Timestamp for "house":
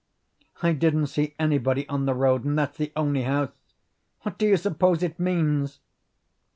3.21-3.51